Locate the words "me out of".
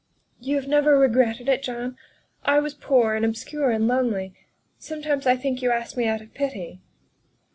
5.95-6.33